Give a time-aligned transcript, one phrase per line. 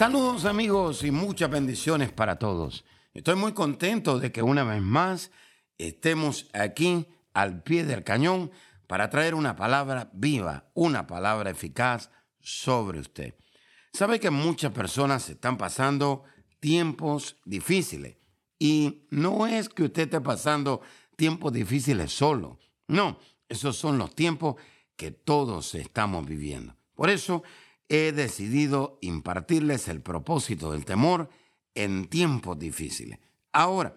[0.00, 2.86] Saludos amigos y muchas bendiciones para todos.
[3.12, 5.30] Estoy muy contento de que una vez más
[5.76, 8.50] estemos aquí al pie del cañón
[8.86, 12.10] para traer una palabra viva, una palabra eficaz
[12.40, 13.34] sobre usted.
[13.92, 16.24] Sabe que muchas personas están pasando
[16.60, 18.16] tiempos difíciles
[18.58, 20.80] y no es que usted esté pasando
[21.14, 23.18] tiempos difíciles solo, no,
[23.50, 24.54] esos son los tiempos
[24.96, 26.74] que todos estamos viviendo.
[26.94, 27.42] Por eso
[27.90, 31.28] he decidido impartirles el propósito del temor
[31.74, 33.18] en tiempos difíciles.
[33.52, 33.96] Ahora,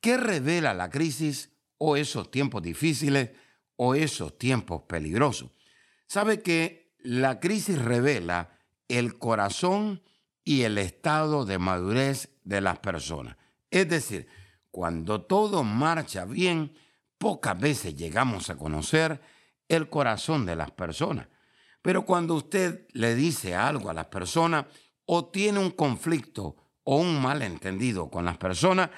[0.00, 3.30] ¿qué revela la crisis o esos tiempos difíciles
[3.74, 5.50] o esos tiempos peligrosos?
[6.06, 10.02] Sabe que la crisis revela el corazón
[10.44, 13.36] y el estado de madurez de las personas.
[13.72, 14.28] Es decir,
[14.70, 16.74] cuando todo marcha bien,
[17.18, 19.20] pocas veces llegamos a conocer
[19.66, 21.26] el corazón de las personas.
[21.82, 24.66] Pero cuando usted le dice algo a las personas
[25.04, 28.90] o tiene un conflicto o un malentendido con las personas,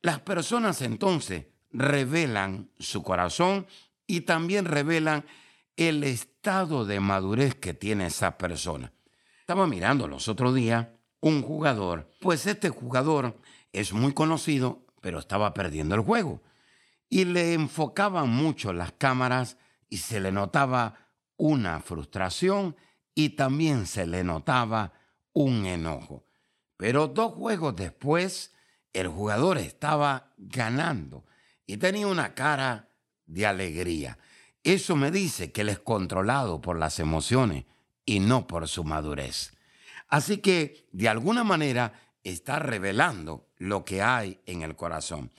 [0.00, 3.66] las personas entonces revelan su corazón
[4.06, 5.24] y también revelan
[5.76, 8.92] el estado de madurez que tiene esa persona.
[9.40, 10.88] Estaba mirando los otros días
[11.20, 13.38] un jugador, pues este jugador
[13.72, 16.42] es muy conocido, pero estaba perdiendo el juego.
[17.08, 19.58] Y le enfocaban mucho las cámaras
[19.88, 21.09] y se le notaba
[21.40, 22.76] una frustración
[23.14, 24.92] y también se le notaba
[25.32, 26.26] un enojo.
[26.76, 28.52] Pero dos juegos después,
[28.92, 31.24] el jugador estaba ganando
[31.66, 32.90] y tenía una cara
[33.26, 34.18] de alegría.
[34.62, 37.64] Eso me dice que él es controlado por las emociones
[38.04, 39.52] y no por su madurez.
[40.08, 45.30] Así que, de alguna manera, está revelando lo que hay en el corazón.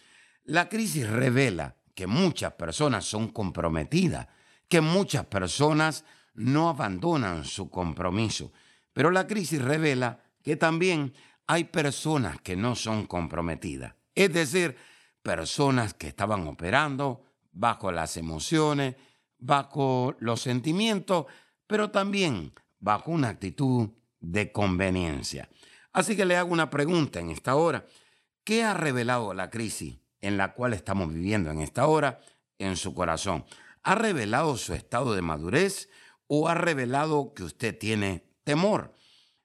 [0.46, 4.28] La crisis revela que muchas personas son comprometidas,
[4.72, 8.54] que muchas personas no abandonan su compromiso.
[8.94, 11.14] Pero la crisis revela que también
[11.46, 13.96] hay personas que no son comprometidas.
[14.16, 14.78] Es decir,
[15.22, 18.96] personas que estaban operando bajo las emociones,
[19.40, 21.26] bajo los sentimientos,
[21.68, 23.90] pero también bajo una actitud
[24.22, 25.50] de conveniencia.
[25.92, 27.86] Así que le hago una pregunta en esta hora.
[28.46, 32.22] ¿Qué ha revelado la crisis en la cual estamos viviendo en esta hora
[32.58, 33.44] en su corazón?
[33.84, 35.90] ¿Ha revelado su estado de madurez
[36.28, 38.96] o ha revelado que usted tiene temor?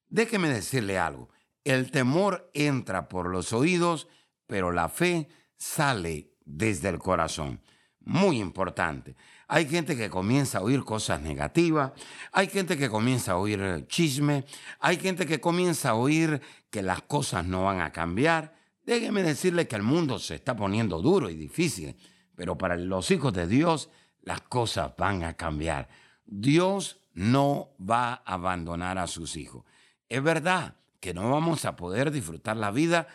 [0.08, 1.30] Déjeme decirle algo.
[1.64, 4.08] El temor entra por los oídos,
[4.46, 7.60] pero la fe sale desde el corazón.
[8.00, 9.16] Muy importante.
[9.48, 11.92] Hay gente que comienza a oír cosas negativas,
[12.32, 14.44] hay gente que comienza a oír chisme,
[14.80, 18.54] hay gente que comienza a oír que las cosas no van a cambiar.
[18.84, 21.96] Déjeme decirle que el mundo se está poniendo duro y difícil,
[22.36, 23.90] pero para los hijos de Dios
[24.26, 25.88] las cosas van a cambiar.
[26.26, 29.64] Dios no va a abandonar a sus hijos.
[30.08, 33.06] Es verdad que no vamos a poder disfrutar la vida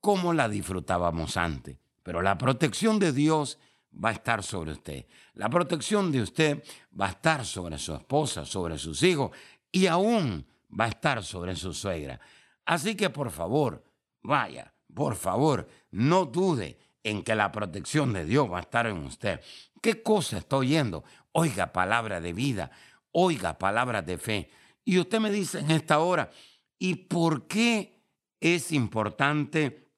[0.00, 3.58] como la disfrutábamos antes, pero la protección de Dios
[3.92, 5.06] va a estar sobre usted.
[5.34, 6.64] La protección de usted
[6.98, 9.32] va a estar sobre su esposa, sobre sus hijos
[9.72, 10.46] y aún
[10.78, 12.20] va a estar sobre su suegra.
[12.64, 13.82] Así que por favor,
[14.22, 18.98] vaya, por favor, no dude en que la protección de Dios va a estar en
[18.98, 19.40] usted.
[19.80, 21.04] ¿Qué cosa está oyendo?
[21.32, 22.70] Oiga palabra de vida,
[23.12, 24.50] oiga palabras de fe.
[24.84, 26.30] Y usted me dice en esta hora,
[26.78, 28.02] ¿y por qué
[28.40, 29.90] es importante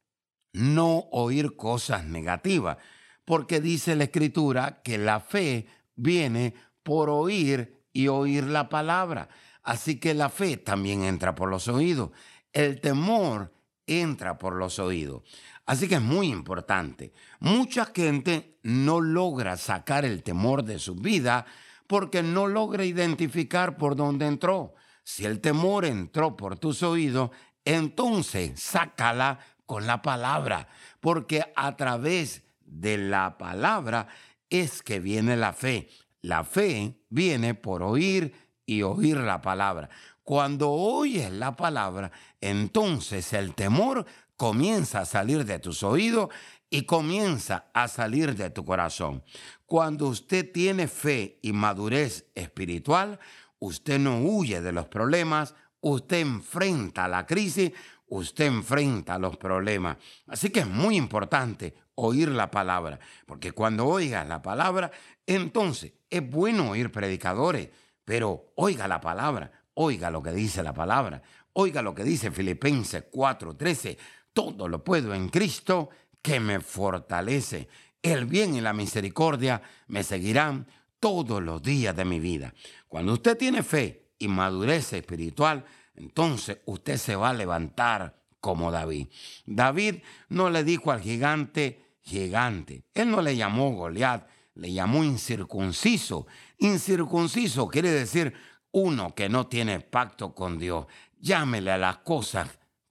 [0.52, 2.78] no oír cosas negativas?
[3.24, 9.28] porque dice la escritura que la fe viene por oír y oír la palabra.
[9.62, 12.10] Así que la fe también entra por los oídos.
[12.52, 13.54] El temor
[13.86, 15.22] entra por los oídos.
[15.66, 17.12] Así que es muy importante.
[17.40, 21.46] Mucha gente no logra sacar el temor de su vida
[21.86, 24.74] porque no logra identificar por dónde entró.
[25.04, 27.30] Si el temor entró por tus oídos,
[27.64, 30.68] entonces sácala con la palabra,
[31.00, 34.08] porque a través de la palabra
[34.50, 35.88] es que viene la fe.
[36.20, 38.34] La fe viene por oír
[38.66, 39.90] y oír la palabra.
[40.22, 46.28] Cuando oyes la palabra, entonces el temor comienza a salir de tus oídos
[46.70, 49.22] y comienza a salir de tu corazón.
[49.66, 53.18] Cuando usted tiene fe y madurez espiritual,
[53.58, 57.72] usted no huye de los problemas, usted enfrenta la crisis,
[58.06, 59.96] usted enfrenta los problemas.
[60.26, 64.90] Así que es muy importante oír la palabra, porque cuando oigas la palabra,
[65.26, 67.68] entonces es bueno oír predicadores,
[68.04, 71.22] pero oiga la palabra, oiga lo que dice la palabra,
[71.54, 73.96] oiga lo que dice Filipenses 4:13,
[74.32, 75.90] todo lo puedo en Cristo
[76.20, 77.68] que me fortalece.
[78.02, 80.66] El bien y la misericordia me seguirán
[80.98, 82.54] todos los días de mi vida.
[82.88, 85.64] Cuando usted tiene fe y madurez espiritual,
[85.94, 89.08] entonces usted se va a levantar como David.
[89.46, 89.96] David
[90.28, 92.84] no le dijo al gigante gigante.
[92.94, 96.26] Él no le llamó Goliat, le llamó incircunciso.
[96.58, 98.34] Incircunciso quiere decir
[98.72, 100.86] uno que no tiene pacto con Dios.
[101.20, 102.48] Llámele a las cosas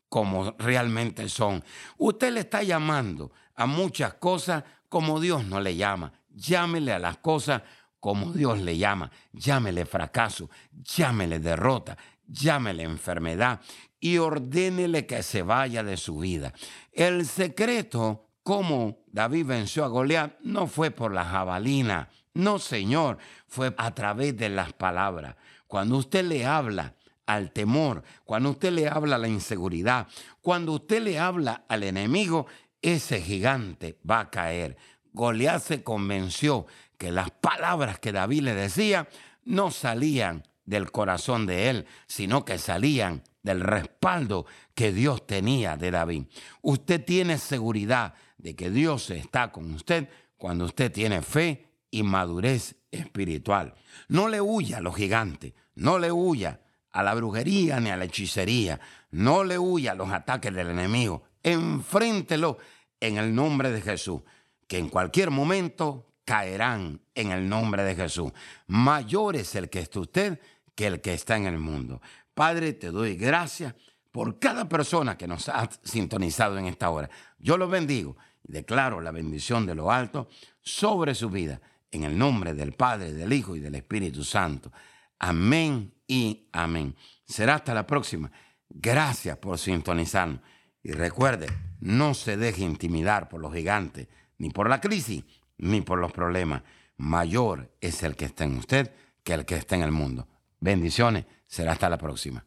[0.09, 1.63] como realmente son.
[1.97, 6.11] Usted le está llamando a muchas cosas como Dios no le llama.
[6.29, 7.61] Llámele a las cosas
[7.99, 9.11] como Dios le llama.
[9.31, 11.97] Llámele fracaso, llámele derrota,
[12.27, 13.61] llámele enfermedad
[13.99, 16.51] y ordénele que se vaya de su vida.
[16.91, 23.17] El secreto, como David venció a Goliat, no fue por la jabalina, no señor,
[23.47, 25.35] fue a través de las palabras.
[25.71, 30.05] Cuando usted le habla al temor, cuando usted le habla a la inseguridad,
[30.41, 32.45] cuando usted le habla al enemigo,
[32.81, 34.75] ese gigante va a caer.
[35.13, 36.65] Goliat se convenció
[36.97, 39.07] que las palabras que David le decía
[39.45, 44.45] no salían del corazón de él, sino que salían del respaldo
[44.75, 46.23] que Dios tenía de David.
[46.61, 52.75] Usted tiene seguridad de que Dios está con usted cuando usted tiene fe y madurez
[52.91, 53.73] espiritual.
[54.07, 56.61] No le huya a los gigantes, no le huya
[56.91, 58.79] a la brujería ni a la hechicería,
[59.11, 62.57] no le huya a los ataques del enemigo, enfréntelo
[62.99, 64.21] en el nombre de Jesús,
[64.67, 68.31] que en cualquier momento caerán en el nombre de Jesús.
[68.67, 70.39] Mayor es el que está usted
[70.75, 72.01] que el que está en el mundo.
[72.33, 73.75] Padre, te doy gracias
[74.11, 77.09] por cada persona que nos ha sintonizado en esta hora.
[77.39, 80.29] Yo los bendigo y declaro la bendición de lo alto
[80.61, 81.61] sobre su vida,
[81.91, 84.71] en el nombre del Padre, del Hijo y del Espíritu Santo.
[85.19, 86.95] Amén y amén.
[87.25, 88.31] Será hasta la próxima.
[88.69, 90.41] Gracias por sintonizarnos.
[90.83, 91.47] Y recuerde,
[91.79, 94.07] no se deje intimidar por los gigantes,
[94.37, 95.23] ni por la crisis,
[95.57, 96.63] ni por los problemas.
[96.97, 98.91] Mayor es el que está en usted
[99.23, 100.27] que el que está en el mundo.
[100.59, 101.25] Bendiciones.
[101.45, 102.45] Será hasta la próxima.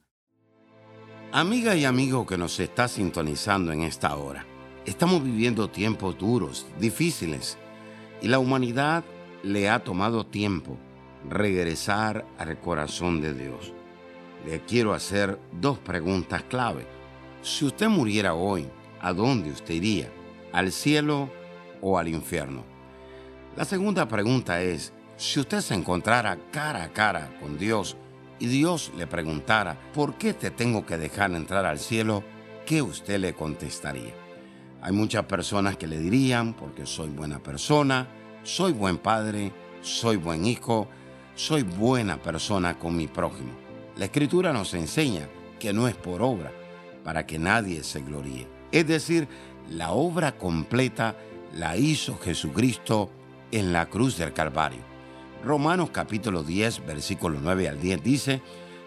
[1.33, 4.47] Amiga y amigo que nos está sintonizando en esta hora,
[4.87, 7.59] estamos viviendo tiempos duros, difíciles,
[8.23, 9.05] y la humanidad
[9.45, 10.77] le ha tomado tiempo
[11.29, 13.73] regresar al corazón de Dios.
[14.47, 16.87] Le quiero hacer dos preguntas clave.
[17.43, 18.67] Si usted muriera hoy,
[19.01, 20.11] ¿a dónde usted iría?
[20.53, 21.31] ¿Al cielo
[21.81, 22.65] o al infierno?
[23.57, 27.97] La segunda pregunta es, si usted se encontrara cara a cara con Dios,
[28.39, 32.25] y Dios le preguntara, ¿por qué te tengo que dejar entrar al cielo?
[32.67, 34.13] ¿Qué usted le contestaría?
[34.83, 38.09] Hay muchas personas que le dirían, porque soy buena persona,
[38.45, 40.87] soy buen padre, soy buen hijo,
[41.35, 43.53] soy buena persona con mi prójimo.
[43.97, 46.53] La escritura nos enseña que no es por obra,
[47.03, 48.47] para que nadie se gloríe.
[48.71, 49.29] Es decir,
[49.71, 51.17] la obra completa
[51.55, 53.11] la hizo Jesucristo
[53.51, 54.81] en la cruz del Calvario.
[55.43, 58.43] Romanos capítulo 10, versículo 9 al 10 dice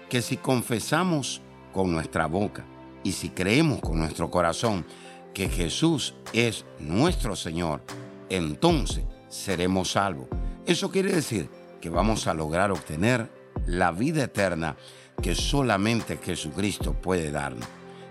[0.09, 1.41] que si confesamos
[1.73, 2.65] con nuestra boca
[3.03, 4.85] y si creemos con nuestro corazón
[5.33, 7.81] que Jesús es nuestro Señor,
[8.29, 10.27] entonces seremos salvos.
[10.65, 11.49] Eso quiere decir
[11.81, 13.29] que vamos a lograr obtener
[13.65, 14.75] la vida eterna
[15.21, 17.67] que solamente Jesucristo puede darnos.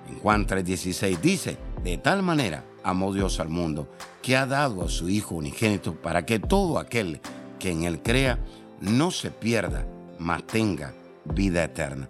[0.09, 3.89] En Juan 3:16 dice, de tal manera amó Dios al mundo
[4.23, 7.21] que ha dado a su Hijo unigénito para que todo aquel
[7.59, 8.39] que en Él crea
[8.81, 9.87] no se pierda,
[10.19, 10.95] mas tenga
[11.25, 12.09] vida eterna.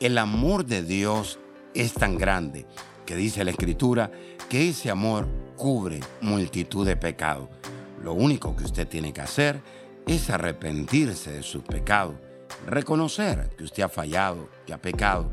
[0.00, 1.38] El amor de Dios
[1.74, 2.66] es tan grande
[3.06, 4.10] que dice la Escritura
[4.48, 7.48] que ese amor cubre multitud de pecados.
[8.02, 9.60] Lo único que usted tiene que hacer
[10.06, 12.16] es arrepentirse de sus pecados,
[12.66, 15.30] reconocer que usted ha fallado, que ha pecado,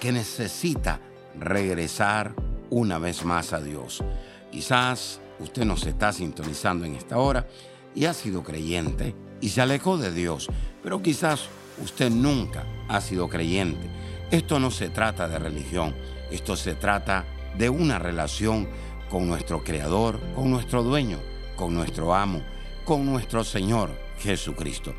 [0.00, 1.00] que necesita
[1.38, 2.34] regresar
[2.70, 4.02] una vez más a Dios.
[4.50, 7.46] Quizás usted nos está sintonizando en esta hora
[7.94, 10.48] y ha sido creyente y se alejó de Dios,
[10.82, 11.48] pero quizás
[11.82, 13.88] usted nunca ha sido creyente.
[14.30, 15.94] Esto no se trata de religión,
[16.30, 17.24] esto se trata
[17.56, 18.68] de una relación
[19.08, 21.18] con nuestro Creador, con nuestro dueño,
[21.58, 22.40] con nuestro amo,
[22.86, 24.94] con nuestro Señor Jesucristo.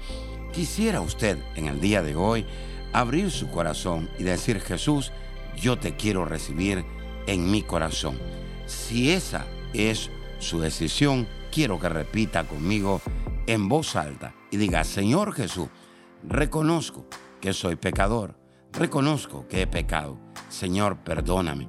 [0.54, 2.46] Quisiera usted en el día de hoy
[2.94, 5.12] abrir su corazón y decir, Jesús,
[5.56, 6.86] yo te quiero recibir
[7.26, 8.20] en mi corazón.
[8.68, 13.02] Si esa es su decisión, quiero que repita conmigo
[13.48, 15.70] en voz alta y diga, Señor Jesús,
[16.24, 17.08] reconozco
[17.42, 18.40] que soy pecador,
[18.72, 20.18] Reconozco que he pecado.
[20.50, 21.68] Señor, perdóname.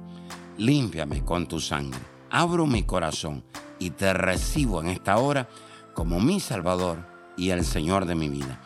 [0.57, 1.99] Límpiame con tu sangre.
[2.29, 3.43] Abro mi corazón
[3.81, 5.49] y te recibo en esta hora
[5.95, 6.99] como mi Salvador
[7.35, 8.61] y el Señor de mi vida.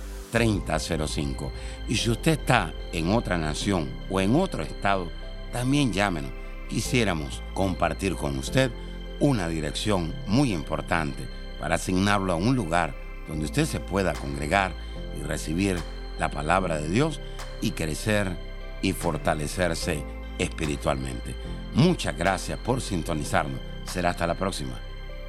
[1.87, 5.09] Y si usted está en otra nación o en otro estado,
[5.51, 6.31] también llámenos.
[6.69, 8.71] Quisiéramos compartir con usted
[9.19, 11.27] una dirección muy importante
[11.59, 12.93] para asignarlo a un lugar
[13.27, 14.73] donde usted se pueda congregar
[15.19, 15.77] y recibir
[16.19, 17.19] la palabra de Dios
[17.61, 18.37] y crecer
[18.81, 20.03] y fortalecerse
[20.37, 21.35] espiritualmente.
[21.73, 23.59] Muchas gracias por sintonizarnos.
[23.85, 24.79] Será hasta la próxima.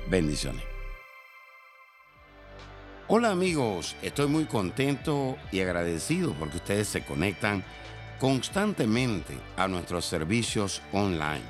[0.08, 0.67] Bendiciones.
[3.10, 7.64] Hola amigos, estoy muy contento y agradecido porque ustedes se conectan
[8.20, 11.40] constantemente a nuestros servicios online.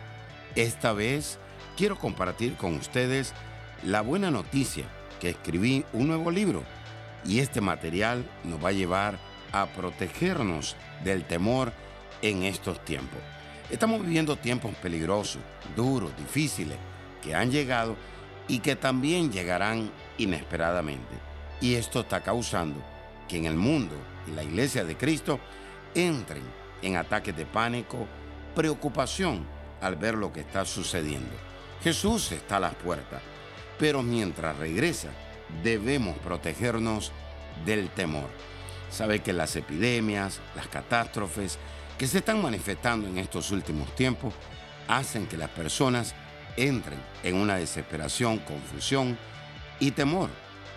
[0.54, 1.40] Esta vez
[1.76, 3.34] quiero compartir con ustedes
[3.82, 4.84] la buena noticia
[5.18, 6.62] que escribí un nuevo libro
[7.24, 9.18] y este material nos va a llevar
[9.50, 11.72] a protegernos del temor
[12.22, 13.18] en estos tiempos.
[13.68, 15.42] Estamos viviendo tiempos peligrosos,
[15.74, 16.78] duros, difíciles,
[17.20, 17.96] que han llegado
[18.46, 21.27] y que también llegarán inesperadamente.
[21.60, 22.82] Y esto está causando
[23.26, 23.94] que en el mundo
[24.26, 25.40] y la iglesia de Cristo
[25.94, 26.42] entren
[26.82, 28.06] en ataques de pánico,
[28.54, 29.46] preocupación
[29.80, 31.34] al ver lo que está sucediendo.
[31.82, 33.22] Jesús está a las puertas,
[33.78, 35.08] pero mientras regresa
[35.62, 37.12] debemos protegernos
[37.64, 38.28] del temor.
[38.90, 41.58] Sabe que las epidemias, las catástrofes
[41.98, 44.34] que se están manifestando en estos últimos tiempos
[44.86, 46.14] hacen que las personas
[46.56, 49.18] entren en una desesperación, confusión
[49.80, 50.30] y temor.